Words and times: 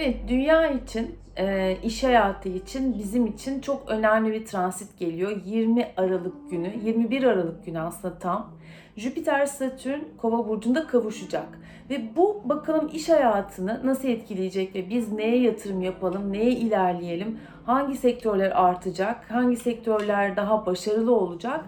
Evet, 0.00 0.16
dünya 0.28 0.70
için, 0.70 1.16
e, 1.36 1.76
iş 1.82 2.04
hayatı 2.04 2.48
için, 2.48 2.98
bizim 2.98 3.26
için 3.26 3.60
çok 3.60 3.88
önemli 3.88 4.32
bir 4.32 4.46
transit 4.46 4.98
geliyor. 4.98 5.40
20 5.44 5.86
Aralık 5.96 6.50
günü, 6.50 6.72
21 6.84 7.22
Aralık 7.22 7.66
günü 7.66 7.80
aslında 7.80 8.18
tam. 8.18 8.50
Jüpiter 8.96 9.46
Satürn 9.46 10.00
Kova 10.16 10.48
burcunda 10.48 10.86
kavuşacak. 10.86 11.48
Ve 11.90 12.16
bu 12.16 12.42
bakalım 12.44 12.90
iş 12.92 13.08
hayatını 13.08 13.80
nasıl 13.84 14.08
etkileyecek 14.08 14.74
ve 14.74 14.90
biz 14.90 15.12
neye 15.12 15.40
yatırım 15.40 15.82
yapalım, 15.82 16.32
neye 16.32 16.50
ilerleyelim, 16.50 17.38
hangi 17.66 17.96
sektörler 17.96 18.64
artacak, 18.64 19.30
hangi 19.30 19.56
sektörler 19.56 20.36
daha 20.36 20.66
başarılı 20.66 21.14
olacak. 21.14 21.64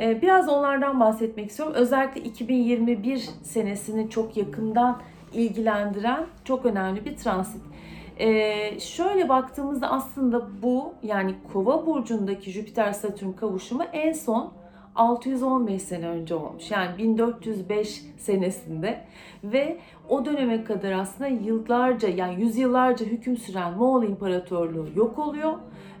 E, 0.00 0.22
biraz 0.22 0.48
onlardan 0.48 1.00
bahsetmek 1.00 1.50
istiyorum. 1.50 1.74
Özellikle 1.76 2.20
2021 2.20 3.28
senesini 3.42 4.10
çok 4.10 4.36
yakından 4.36 5.00
ilgilendiren 5.34 6.26
çok 6.44 6.66
önemli 6.66 7.04
bir 7.04 7.16
transit. 7.16 7.73
Ee, 8.18 8.80
şöyle 8.80 9.28
baktığımızda 9.28 9.90
aslında 9.90 10.62
bu 10.62 10.94
yani 11.02 11.34
Kova 11.52 11.86
burcundaki 11.86 12.50
Jüpiter 12.50 12.92
Satürn 12.92 13.32
kavuşumu 13.32 13.84
en 13.92 14.12
son 14.12 14.52
615 14.94 15.82
sene 15.82 16.08
önce 16.08 16.34
olmuş. 16.34 16.70
Yani 16.70 16.98
1405 16.98 18.02
senesinde 18.18 19.04
ve 19.44 19.78
o 20.08 20.24
döneme 20.24 20.64
kadar 20.64 20.92
aslında 20.92 21.28
yıllarca 21.28 22.08
yani 22.08 22.42
yüzyıllarca 22.42 23.06
hüküm 23.06 23.36
süren 23.36 23.72
Moğol 23.72 24.02
İmparatorluğu 24.02 24.88
yok 24.96 25.18
oluyor 25.18 25.52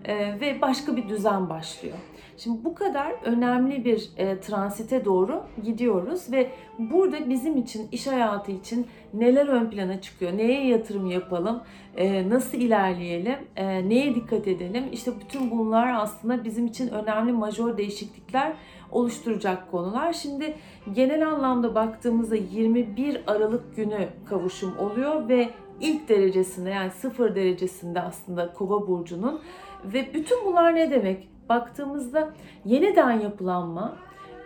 e, 0.04 0.40
ve 0.40 0.60
başka 0.60 0.96
bir 0.96 1.08
düzen 1.08 1.48
başlıyor. 1.48 1.96
Şimdi 2.36 2.64
bu 2.64 2.74
kadar 2.74 3.12
önemli 3.24 3.84
bir 3.84 4.10
e, 4.16 4.40
transite 4.40 5.04
doğru 5.04 5.42
gidiyoruz 5.64 6.32
ve 6.32 6.50
burada 6.78 7.28
bizim 7.28 7.56
için 7.56 7.88
iş 7.92 8.06
hayatı 8.06 8.52
için 8.52 8.86
neler 9.14 9.46
ön 9.46 9.70
plana 9.70 10.00
çıkıyor, 10.00 10.36
neye 10.36 10.66
yatırım 10.66 11.06
yapalım, 11.06 11.62
e, 11.96 12.28
nasıl 12.28 12.58
ilerleyelim, 12.58 13.38
e, 13.56 13.88
neye 13.88 14.14
dikkat 14.14 14.48
edelim. 14.48 14.84
İşte 14.92 15.12
bütün 15.20 15.50
bunlar 15.50 15.94
aslında 15.94 16.44
bizim 16.44 16.66
için 16.66 16.88
önemli 16.88 17.32
majör 17.32 17.76
değişiklikler 17.78 18.52
oluşturacak 18.92 19.70
konular. 19.70 20.12
Şimdi 20.12 20.56
genel 20.92 21.28
anlamda 21.28 21.74
baktığımızda 21.74 22.36
21 22.36 23.20
Aralık 23.26 23.76
günü 23.76 23.93
kavuşum 24.28 24.78
oluyor 24.78 25.28
ve 25.28 25.50
ilk 25.80 26.08
derecesinde 26.08 26.70
yani 26.70 26.90
sıfır 26.90 27.34
derecesinde 27.34 28.00
aslında 28.00 28.52
Kova 28.52 28.86
burcunun 28.88 29.40
ve 29.84 30.14
bütün 30.14 30.38
bunlar 30.46 30.74
ne 30.74 30.90
demek? 30.90 31.28
Baktığımızda 31.48 32.30
yeniden 32.64 33.20
yapılanma 33.20 33.96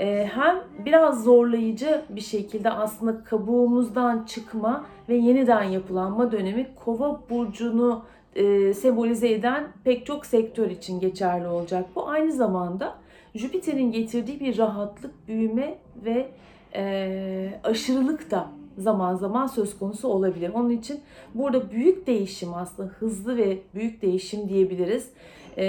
e, 0.01 0.31
hem 0.35 0.57
biraz 0.85 1.25
zorlayıcı 1.25 2.03
bir 2.09 2.21
şekilde 2.21 2.71
aslında 2.71 3.25
kabuğumuzdan 3.25 4.25
çıkma 4.25 4.85
ve 5.09 5.17
yeniden 5.17 5.63
yapılanma 5.63 6.33
dönemi 6.33 6.75
Kova 6.85 7.21
burcunu 7.31 8.05
e, 8.35 8.75
sembolize 8.75 9.31
eden 9.31 9.69
pek 9.85 10.07
çok 10.07 10.27
sektör 10.27 10.71
için 10.71 11.01
geçerli 11.01 11.49
olacak. 11.49 11.87
Bu 11.97 12.09
aynı 12.09 12.33
zamanda 12.33 12.95
Jüpiter'in 13.35 13.93
getirdiği 13.93 14.41
bir 14.41 14.59
rahatlık, 14.59 15.29
büyüme 15.29 15.79
ve 16.05 16.29
e, 16.75 17.61
aşırılık 17.65 18.31
da 18.31 18.49
zaman 18.79 19.15
zaman 19.15 19.47
söz 19.47 19.79
konusu 19.79 20.09
olabilir. 20.09 20.51
Onun 20.55 20.71
için 20.71 21.01
burada 21.35 21.71
büyük 21.71 22.07
değişim 22.07 22.55
aslında 22.55 22.89
hızlı 22.89 23.37
ve 23.37 23.59
büyük 23.75 24.03
değişim 24.03 24.49
diyebiliriz. 24.49 25.11
E, 25.59 25.65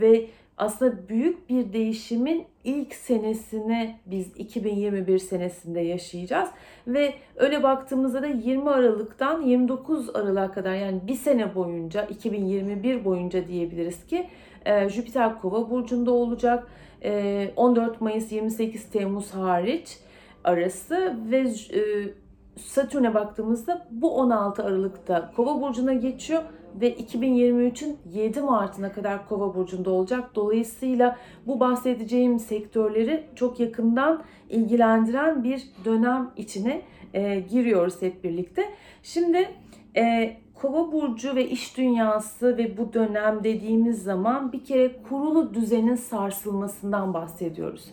ve 0.00 0.26
aslında 0.58 1.08
büyük 1.08 1.48
bir 1.48 1.72
değişimin 1.72 2.46
ilk 2.64 2.94
senesini 2.94 3.96
biz 4.06 4.36
2021 4.36 5.18
senesinde 5.18 5.80
yaşayacağız. 5.80 6.48
Ve 6.86 7.14
öyle 7.36 7.62
baktığımızda 7.62 8.22
da 8.22 8.26
20 8.26 8.70
Aralık'tan 8.70 9.42
29 9.42 10.16
Aralık'a 10.16 10.52
kadar 10.52 10.74
yani 10.74 11.00
bir 11.06 11.14
sene 11.14 11.54
boyunca 11.54 12.02
2021 12.02 13.04
boyunca 13.04 13.48
diyebiliriz 13.48 14.06
ki 14.06 14.28
e, 14.64 14.88
Jüpiter 14.88 15.40
Kova 15.40 15.70
burcunda 15.70 16.10
olacak. 16.10 16.66
14 17.56 17.94
e, 17.94 17.96
Mayıs 18.00 18.32
28 18.32 18.90
Temmuz 18.90 19.30
hariç 19.30 19.98
arası 20.44 21.16
ve 21.30 21.38
e, 21.38 22.08
Satürn'e 22.56 23.14
baktığımızda 23.14 23.86
bu 23.90 24.16
16 24.16 24.64
Aralık'ta 24.64 25.32
Kova 25.36 25.60
burcuna 25.60 25.92
geçiyor 25.92 26.42
ve 26.80 26.94
2023'ün 26.94 27.98
7 28.12 28.40
Mart'ına 28.40 28.92
kadar 28.92 29.28
Kova 29.28 29.54
burcunda 29.54 29.90
olacak. 29.90 30.30
Dolayısıyla 30.34 31.16
bu 31.46 31.60
bahsedeceğim 31.60 32.38
sektörleri 32.38 33.24
çok 33.34 33.60
yakından 33.60 34.22
ilgilendiren 34.50 35.44
bir 35.44 35.62
dönem 35.84 36.30
içine 36.36 36.82
e, 37.14 37.40
giriyoruz 37.40 38.02
hep 38.02 38.24
birlikte. 38.24 38.62
Şimdi 39.02 39.48
e, 39.96 40.36
Kova 40.62 40.92
burcu 40.92 41.36
ve 41.36 41.48
iş 41.48 41.76
dünyası 41.76 42.56
ve 42.58 42.76
bu 42.76 42.92
dönem 42.92 43.44
dediğimiz 43.44 44.02
zaman 44.02 44.52
bir 44.52 44.64
kere 44.64 45.02
kurulu 45.02 45.54
düzenin 45.54 45.94
sarsılmasından 45.94 47.14
bahsediyoruz. 47.14 47.84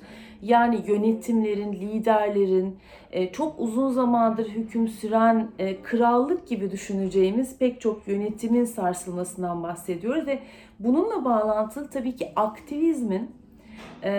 Yani 0.42 0.84
yönetimlerin, 0.88 1.74
liderlerin 1.74 2.78
e, 3.12 3.32
çok 3.32 3.60
uzun 3.60 3.90
zamandır 3.90 4.50
hüküm 4.50 4.88
süren 4.88 5.48
e, 5.60 5.82
krallık 5.82 6.48
gibi 6.48 6.72
düşüneceğimiz 6.72 7.58
pek 7.58 7.82
çok 7.82 8.08
yönetimin 8.08 8.66
sarsılmasından 8.66 9.64
bahsediyoruz 9.64 10.28
ve 10.28 10.40
bununla 10.80 11.26
bağlantılı 11.26 11.90
tabii 11.90 12.16
ki 12.16 12.32
aktivizmin 12.36 13.32
e, 14.04 14.12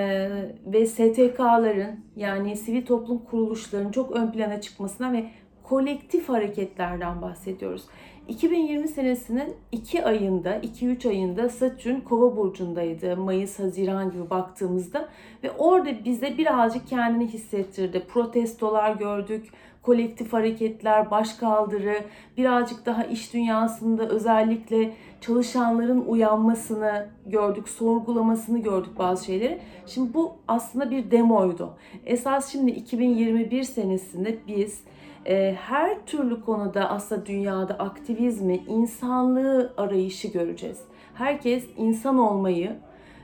ve 0.67 0.87
STK'ların 0.87 2.01
yani 2.17 2.57
sivil 2.57 2.87
toplum 2.87 3.19
kuruluşlarının 3.19 3.93
çok 3.93 4.13
ön 4.13 4.33
plana 4.33 4.61
çıkmasına 4.61 5.13
ve 5.13 5.25
kolektif 5.63 6.29
hareketlerden 6.29 7.23
bahsediyoruz. 7.23 7.83
2020 8.29 8.89
senesinin 8.89 9.55
2 9.73 10.05
ayında, 10.05 10.57
2-3 10.57 11.09
ayında 11.09 11.49
Satürn 11.49 12.01
Kova 12.01 12.37
burcundaydı. 12.37 13.17
Mayıs, 13.17 13.59
Haziran 13.59 14.11
gibi 14.11 14.31
baktığımızda 14.31 15.09
ve 15.43 15.51
orada 15.51 16.05
bize 16.05 16.39
birazcık 16.39 16.89
kendini 16.89 17.27
hissettirdi. 17.27 18.03
Protestolar 18.09 18.95
gördük, 18.97 19.49
kolektif 19.83 20.33
hareketler, 20.33 21.11
başkaldırı, 21.11 22.05
birazcık 22.37 22.87
daha 22.87 23.05
iş 23.05 23.35
dünyasında 23.35 24.09
özellikle 24.09 24.93
çalışanların 25.21 26.05
uyanmasını 26.07 27.09
gördük, 27.27 27.69
sorgulamasını 27.69 28.59
gördük 28.59 28.99
bazı 28.99 29.25
şeyleri. 29.25 29.61
Şimdi 29.87 30.15
bu 30.15 30.33
aslında 30.49 30.91
bir 30.91 31.11
demoydu. 31.11 31.75
Esas 32.07 32.53
şimdi 32.53 32.71
2021 32.71 33.63
senesinde 33.63 34.39
biz 34.49 34.85
e, 35.27 35.57
her 35.61 36.07
türlü 36.07 36.45
konuda 36.45 36.91
aslında 36.91 37.27
dünyada 37.27 37.75
aktivizmi, 37.75 38.57
insanlığı 38.57 39.75
arayışı 39.77 40.29
göreceğiz. 40.29 40.79
Herkes 41.15 41.65
insan 41.77 42.19
olmayı 42.19 42.77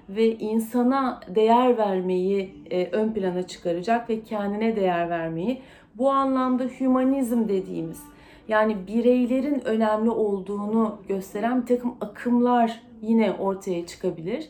ve 0.09 0.39
insana 0.39 1.21
değer 1.29 1.79
vermeyi 1.79 2.55
e, 2.71 2.87
ön 2.87 3.13
plana 3.13 3.47
çıkaracak 3.47 4.11
ve 4.11 4.23
kendine 4.23 4.77
değer 4.77 5.11
vermeyi. 5.11 5.63
Bu 5.99 6.11
anlamda 6.11 6.65
hümanizm 6.65 7.49
dediğimiz 7.49 8.03
yani 8.49 8.77
bireylerin 8.87 9.61
önemli 9.65 10.11
olduğunu 10.11 10.99
gösteren 11.09 11.63
bir 11.63 11.67
takım 11.67 11.95
akımlar 12.01 12.83
yine 13.03 13.33
ortaya 13.33 13.87
çıkabilir. 13.87 14.49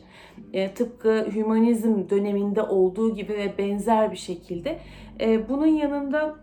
E, 0.53 0.73
tıpkı 0.73 1.27
hümanizm 1.35 2.09
döneminde 2.09 2.61
olduğu 2.61 3.15
gibi 3.15 3.33
ve 3.33 3.57
benzer 3.57 4.11
bir 4.11 4.17
şekilde. 4.17 4.79
E, 5.21 5.49
bunun 5.49 5.65
yanında 5.65 6.35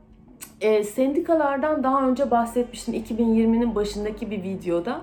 e, 0.61 0.85
sendikalardan 0.85 1.85
daha 1.85 2.09
önce 2.09 2.31
bahsetmiştim 2.31 2.95
2020'nin 2.95 3.75
başındaki 3.75 4.31
bir 4.31 4.43
videoda. 4.43 5.01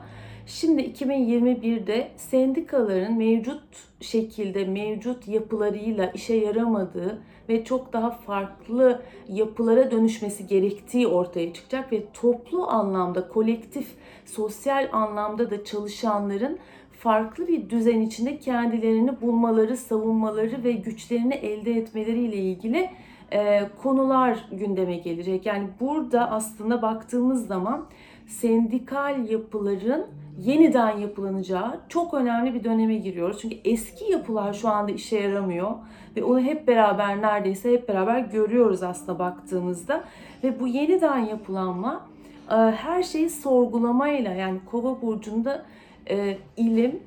Şimdi 0.53 0.81
2021'de 0.81 2.11
sendikaların 2.17 3.17
mevcut 3.17 3.63
şekilde 4.01 4.65
mevcut 4.65 5.27
yapılarıyla 5.27 6.11
işe 6.11 6.33
yaramadığı 6.33 7.21
ve 7.49 7.63
çok 7.63 7.93
daha 7.93 8.11
farklı 8.11 9.01
yapılara 9.29 9.91
dönüşmesi 9.91 10.47
gerektiği 10.47 11.07
ortaya 11.07 11.53
çıkacak 11.53 11.91
ve 11.91 12.03
toplu 12.13 12.67
anlamda, 12.67 13.27
kolektif, 13.27 13.87
sosyal 14.25 14.89
anlamda 14.91 15.51
da 15.51 15.63
çalışanların 15.63 16.59
farklı 16.91 17.47
bir 17.47 17.69
düzen 17.69 18.01
içinde 18.01 18.39
kendilerini 18.39 19.21
bulmaları, 19.21 19.77
savunmaları 19.77 20.63
ve 20.63 20.71
güçlerini 20.71 21.33
elde 21.33 21.71
etmeleriyle 21.71 22.37
ilgili 22.37 22.89
e, 23.33 23.69
konular 23.83 24.45
gündeme 24.51 24.97
gelecek. 24.97 25.45
Yani 25.45 25.69
burada 25.79 26.31
aslında 26.31 26.81
baktığımız 26.81 27.47
zaman 27.47 27.85
sendikal 28.27 29.29
yapıların 29.29 30.07
yeniden 30.39 30.97
yapılanacağı 30.97 31.79
çok 31.89 32.13
önemli 32.13 32.53
bir 32.53 32.63
döneme 32.63 32.95
giriyoruz. 32.95 33.41
Çünkü 33.41 33.55
eski 33.65 34.11
yapılar 34.11 34.53
şu 34.53 34.69
anda 34.69 34.91
işe 34.91 35.19
yaramıyor 35.19 35.71
ve 36.15 36.23
onu 36.23 36.39
hep 36.39 36.67
beraber 36.67 37.21
neredeyse 37.21 37.71
hep 37.71 37.89
beraber 37.89 38.19
görüyoruz 38.19 38.83
aslında 38.83 39.19
baktığımızda 39.19 40.03
ve 40.43 40.59
bu 40.59 40.67
yeniden 40.67 41.17
yapılanma 41.17 42.07
e, 42.51 42.55
her 42.55 43.03
şeyi 43.03 43.29
sorgulamayla 43.29 44.33
yani 44.33 44.59
Kova 44.71 45.01
burcunda 45.01 45.65
e, 46.09 46.37
ilim, 46.57 46.99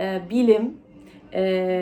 e, 0.00 0.20
bilim, 0.30 0.76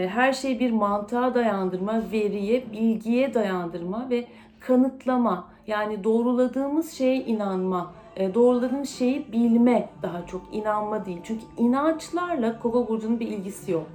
her 0.08 0.32
şeyi 0.32 0.60
bir 0.60 0.70
mantığa 0.70 1.34
dayandırma, 1.34 2.02
veriye, 2.12 2.72
bilgiye 2.72 3.34
dayandırma 3.34 4.10
ve 4.10 4.24
kanıtlama 4.60 5.48
yani 5.66 6.04
doğruladığımız 6.04 6.92
şeye 6.92 7.16
inanma 7.16 7.92
e, 8.16 8.34
doğruladığımız 8.34 8.90
şeyi 8.90 9.32
bilme 9.32 9.88
daha 10.02 10.26
çok 10.26 10.42
inanma 10.52 11.06
değil. 11.06 11.20
Çünkü 11.24 11.44
inançlarla 11.58 12.58
kova 12.58 12.88
burcunun 12.88 13.20
bir 13.20 13.28
ilgisi 13.28 13.72
yok. 13.72 13.86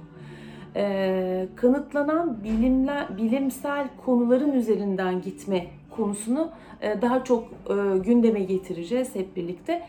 E, 0.76 1.48
kanıtlanan 1.56 2.44
bilimler, 2.44 3.16
bilimsel 3.16 3.88
konuların 4.04 4.52
üzerinden 4.52 5.22
gitme 5.22 5.66
konusunu 5.90 6.50
e, 6.80 7.02
daha 7.02 7.24
çok 7.24 7.44
e, 7.44 7.98
gündeme 7.98 8.40
getireceğiz 8.40 9.14
hep 9.14 9.36
birlikte. 9.36 9.82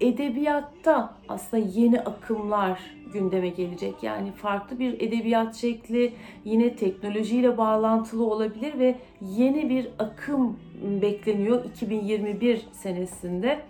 Edebiyatta 0.00 1.14
aslında 1.28 1.64
yeni 1.74 2.00
akımlar 2.00 2.80
gündeme 3.12 3.48
gelecek. 3.48 4.02
Yani 4.02 4.32
farklı 4.32 4.78
bir 4.78 5.00
edebiyat 5.00 5.54
şekli 5.54 6.12
yine 6.44 6.76
teknolojiyle 6.76 7.58
bağlantılı 7.58 8.26
olabilir 8.26 8.78
ve 8.78 8.94
yeni 9.20 9.70
bir 9.70 9.88
akım 9.98 10.60
bekleniyor 11.02 11.64
2021 11.64 12.66
senesinde. 12.72 13.60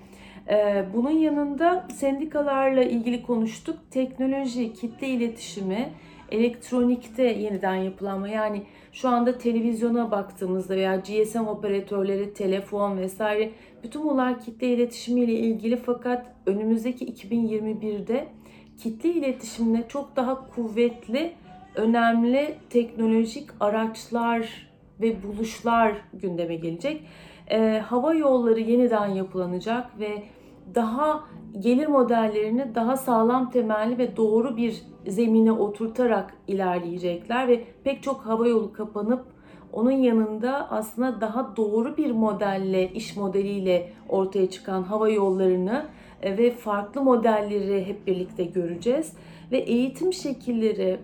Ee, 0.48 0.84
bunun 0.94 1.10
yanında 1.10 1.86
sendikalarla 1.94 2.82
ilgili 2.82 3.22
konuştuk. 3.22 3.78
Teknoloji, 3.90 4.74
kitle 4.74 5.08
iletişimi, 5.08 5.88
elektronikte 6.30 7.22
yeniden 7.22 7.74
yapılanma 7.74 8.28
yani 8.28 8.62
şu 8.96 9.08
anda 9.08 9.38
televizyona 9.38 10.10
baktığımızda 10.10 10.76
veya 10.76 10.96
GSM 10.96 11.46
operatörleri, 11.46 12.34
telefon 12.34 12.98
vesaire 12.98 13.50
bütün 13.82 14.04
bunlar 14.04 14.40
kitle 14.40 14.66
iletişimiyle 14.66 15.32
ilgili 15.32 15.76
fakat 15.76 16.26
önümüzdeki 16.46 17.06
2021'de 17.06 18.28
kitle 18.78 19.08
iletişimine 19.08 19.88
çok 19.88 20.16
daha 20.16 20.50
kuvvetli, 20.50 21.32
önemli 21.74 22.54
teknolojik 22.70 23.48
araçlar 23.60 24.68
ve 25.00 25.22
buluşlar 25.22 25.92
gündeme 26.12 26.54
gelecek. 26.54 27.02
E, 27.50 27.82
hava 27.86 28.14
yolları 28.14 28.60
yeniden 28.60 29.08
yapılanacak 29.08 30.00
ve 30.00 30.22
daha 30.74 31.24
gelir 31.60 31.86
modellerini 31.86 32.74
daha 32.74 32.96
sağlam 32.96 33.50
temelli 33.50 33.98
ve 33.98 34.16
doğru 34.16 34.56
bir 34.56 34.82
zemine 35.06 35.52
oturtarak 35.52 36.34
ilerleyecekler 36.48 37.48
ve 37.48 37.64
pek 37.84 38.02
çok 38.02 38.20
hava 38.20 38.48
yolu 38.48 38.72
kapanıp 38.72 39.24
onun 39.72 39.90
yanında 39.90 40.70
aslında 40.70 41.20
daha 41.20 41.56
doğru 41.56 41.96
bir 41.96 42.10
modelle, 42.10 42.92
iş 42.92 43.16
modeliyle 43.16 43.92
ortaya 44.08 44.50
çıkan 44.50 44.82
hava 44.82 45.08
yollarını 45.08 45.86
e, 46.22 46.38
ve 46.38 46.50
farklı 46.50 47.02
modelleri 47.02 47.86
hep 47.86 48.06
birlikte 48.06 48.44
göreceğiz. 48.44 49.12
Ve 49.52 49.58
eğitim 49.58 50.12
şekilleri, 50.12 51.00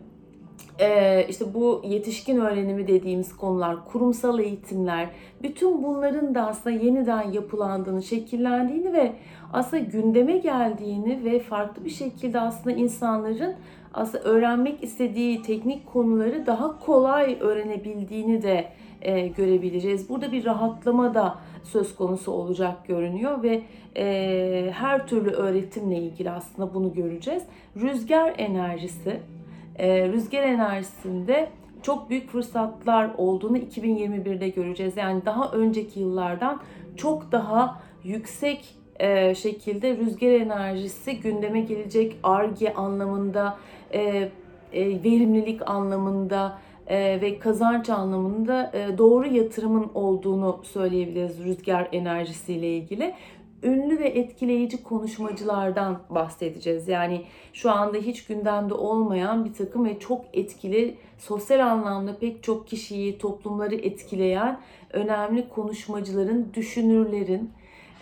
e, 0.81 1.27
işte 1.29 1.55
bu 1.55 1.83
yetişkin 1.85 2.37
öğrenimi 2.37 2.89
dediğimiz 2.89 3.37
konular, 3.37 3.85
kurumsal 3.85 4.39
eğitimler, 4.39 5.09
bütün 5.43 5.83
bunların 5.83 6.35
da 6.35 6.47
aslında 6.47 6.77
yeniden 6.77 7.33
yapılandığını, 7.33 8.03
şekillendiğini 8.03 8.93
ve 8.93 9.13
aslında 9.53 9.83
gündeme 9.83 10.39
geldiğini 10.39 11.25
ve 11.25 11.41
farklı 11.41 11.85
bir 11.85 11.91
şekilde 11.91 12.41
aslında 12.41 12.77
insanların 12.77 13.55
aslında 13.95 14.25
öğrenmek 14.25 14.85
istediği 14.85 15.43
teknik 15.43 15.87
konuları 15.87 16.47
daha 16.47 16.79
kolay 16.79 17.37
öğrenebildiğini 17.41 18.43
de 18.43 18.69
e, 19.03 19.29
görebileceğiz. 19.29 20.09
Burada 20.09 20.33
bir 20.33 20.45
rahatlama 20.45 21.15
da 21.15 21.39
söz 21.65 21.95
konusu 21.95 22.33
olacak 22.33 22.87
görünüyor 22.89 23.43
ve 23.43 23.63
e, 23.97 24.71
her 24.73 25.07
türlü 25.07 25.31
öğretimle 25.31 25.97
ilgili 25.97 26.31
aslında 26.31 26.75
bunu 26.75 26.95
göreceğiz. 26.95 27.43
Rüzgar 27.77 28.35
enerjisi, 28.39 29.21
e, 29.79 30.09
rüzgar 30.09 30.43
enerjisinde 30.43 31.49
çok 31.83 32.11
büyük 32.11 32.31
fırsatlar 32.31 33.11
olduğunu 33.17 33.59
2021'de 33.59 34.49
göreceğiz. 34.49 34.97
Yani 34.97 35.25
daha 35.25 35.51
önceki 35.51 36.01
yıllardan 36.01 36.61
çok 36.97 37.33
daha 37.33 37.83
yüksek 38.05 38.77
e, 39.01 39.35
şekilde 39.35 39.97
rüzgar 39.97 40.31
enerjisi 40.31 41.21
gündeme 41.21 41.61
gelecek 41.61 42.17
arge 42.23 42.75
anlamında, 42.75 43.57
e, 43.93 44.01
e, 44.01 44.31
verimlilik 45.05 45.71
anlamında 45.71 46.59
ve 46.91 47.39
kazanç 47.39 47.91
anlamında 47.91 48.73
doğru 48.99 49.27
yatırımın 49.27 49.91
olduğunu 49.95 50.61
söyleyebiliriz 50.63 51.45
rüzgar 51.45 51.89
enerjisiyle 51.93 52.77
ilgili 52.77 53.15
ünlü 53.63 53.99
ve 53.99 54.09
etkileyici 54.09 54.83
konuşmacılardan 54.83 55.99
bahsedeceğiz. 56.11 56.89
Yani 56.89 57.25
şu 57.53 57.71
anda 57.71 57.99
hiç 57.99 58.25
gündemde 58.25 58.75
olmayan 58.75 59.45
bir 59.45 59.55
takım 59.55 59.85
ve 59.85 59.99
çok 59.99 60.25
etkili, 60.33 60.97
sosyal 61.19 61.61
anlamda 61.61 62.19
pek 62.19 62.43
çok 62.43 62.69
kişiyi, 62.69 63.19
toplumları 63.19 63.75
etkileyen 63.75 64.61
önemli 64.93 65.49
konuşmacıların, 65.49 66.51
düşünürlerin, 66.55 67.51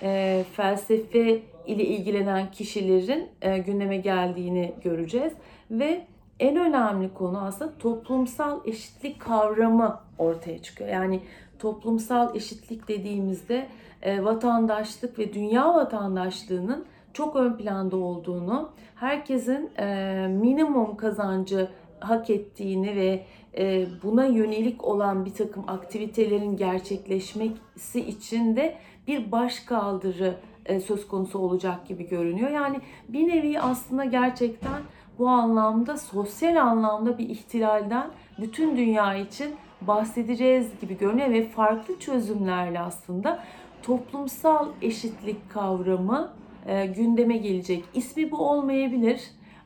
e, 0.02 0.44
felsefe 0.52 1.42
ile 1.66 1.84
ilgilenen 1.84 2.50
kişilerin 2.50 3.28
e, 3.42 3.58
gündeme 3.58 3.96
geldiğini 3.96 4.72
göreceğiz. 4.84 5.32
Ve 5.70 6.06
en 6.40 6.56
önemli 6.56 7.14
konu 7.14 7.40
aslında 7.40 7.78
toplumsal 7.78 8.60
eşitlik 8.66 9.20
kavramı 9.20 10.00
ortaya 10.18 10.62
çıkıyor. 10.62 10.90
Yani 10.90 11.20
toplumsal 11.58 12.36
eşitlik 12.36 12.88
dediğimizde 12.88 13.66
vatandaşlık 14.06 15.18
ve 15.18 15.34
dünya 15.34 15.74
vatandaşlığının 15.74 16.84
çok 17.12 17.36
ön 17.36 17.56
planda 17.56 17.96
olduğunu, 17.96 18.70
herkesin 18.94 19.70
e, 19.78 20.26
minimum 20.30 20.96
kazancı 20.96 21.68
hak 22.00 22.30
ettiğini 22.30 22.96
ve 22.96 23.24
e, 23.58 23.86
buna 24.02 24.26
yönelik 24.26 24.84
olan 24.84 25.24
bir 25.24 25.34
takım 25.34 25.64
aktivitelerin 25.66 26.56
gerçekleşmesi 26.56 28.00
için 28.00 28.56
de 28.56 28.76
bir 29.06 29.32
baş 29.32 29.60
kaldırı 29.60 30.34
e, 30.66 30.80
söz 30.80 31.08
konusu 31.08 31.38
olacak 31.38 31.86
gibi 31.88 32.08
görünüyor. 32.08 32.50
Yani 32.50 32.80
bir 33.08 33.28
nevi 33.28 33.60
aslında 33.60 34.04
gerçekten 34.04 34.82
bu 35.18 35.28
anlamda 35.28 35.96
sosyal 35.96 36.56
anlamda 36.56 37.18
bir 37.18 37.28
ihtilalden 37.28 38.10
bütün 38.38 38.76
dünya 38.76 39.14
için 39.14 39.54
bahsedeceğiz 39.80 40.80
gibi 40.80 40.98
görünüyor 40.98 41.30
ve 41.30 41.48
farklı 41.48 41.98
çözümlerle 41.98 42.80
aslında 42.80 43.40
toplumsal 43.82 44.68
eşitlik 44.82 45.50
kavramı 45.50 46.32
e, 46.66 46.86
gündeme 46.86 47.36
gelecek. 47.36 47.84
İsmi 47.94 48.30
bu 48.30 48.50
olmayabilir 48.50 49.20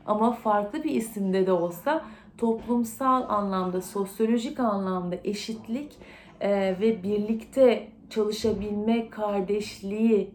ama 0.07 0.33
farklı 0.33 0.85
bir 0.85 0.91
isimde 0.91 1.47
de 1.47 1.53
olsa 1.53 2.05
toplumsal 2.39 3.29
anlamda, 3.29 3.83
sosyolojik 3.83 4.61
anlamda 4.61 5.17
eşitlik 5.25 5.93
e, 6.41 6.51
ve 6.81 7.03
birlikte 7.03 7.89
çalışabilme 8.11 9.11
kardeşliği 9.11 10.31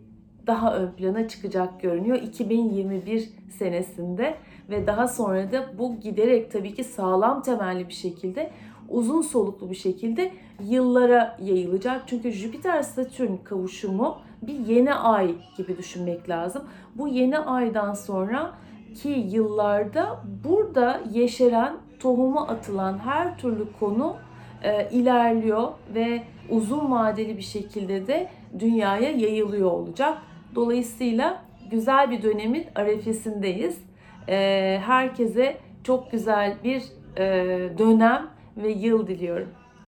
daha 0.47 0.75
ön 0.75 0.91
plana 0.91 1.27
çıkacak 1.27 1.81
görünüyor 1.81 2.21
2021 2.21 3.29
senesinde 3.49 4.37
ve 4.69 4.87
daha 4.87 5.07
sonra 5.07 5.51
da 5.51 5.77
bu 5.77 5.99
giderek 5.99 6.51
tabii 6.51 6.73
ki 6.73 6.83
sağlam 6.83 7.41
temelli 7.41 7.87
bir 7.87 7.93
şekilde 7.93 8.51
uzun 8.89 9.21
soluklu 9.21 9.69
bir 9.69 9.75
şekilde 9.75 10.31
yıllara 10.63 11.37
yayılacak. 11.41 12.03
Çünkü 12.07 12.31
Jüpiter 12.31 12.83
Satürn 12.83 13.35
kavuşumu 13.43 14.17
bir 14.41 14.59
yeni 14.59 14.93
ay 14.93 15.35
gibi 15.57 15.77
düşünmek 15.77 16.29
lazım. 16.29 16.63
Bu 16.95 17.07
yeni 17.07 17.37
aydan 17.37 17.93
sonra 17.93 18.53
ki 18.95 19.09
yıllarda 19.09 20.23
burada 20.43 21.01
yeşeren, 21.11 21.77
tohumu 21.99 22.39
atılan 22.39 22.97
her 22.97 23.37
türlü 23.37 23.65
konu 23.79 24.15
e, 24.63 24.89
ilerliyor 24.89 25.67
ve 25.95 26.23
uzun 26.49 26.91
vadeli 26.91 27.37
bir 27.37 27.41
şekilde 27.41 28.07
de 28.07 28.29
dünyaya 28.59 29.11
yayılıyor 29.11 29.71
olacak. 29.71 30.17
Dolayısıyla 30.55 31.43
güzel 31.71 32.11
bir 32.11 32.21
dönemin 32.21 32.65
arefesindeyiz. 32.75 33.77
E, 34.29 34.79
herkese 34.85 35.57
çok 35.83 36.11
güzel 36.11 36.57
bir 36.63 36.83
e, 37.17 37.23
dönem 37.77 38.29
ve 38.63 38.71
yıl 38.71 39.07
diliyorum. 39.07 39.49